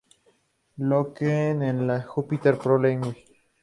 Lokeren 0.93 1.59
de 1.59 1.73
la 1.91 2.01
Jupiler 2.01 2.57
Pro 2.57 2.79
League. 2.85 3.15